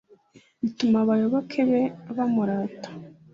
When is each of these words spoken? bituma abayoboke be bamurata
bituma 0.61 0.97
abayoboke 1.03 1.59
be 1.69 1.83
bamurata 2.15 2.89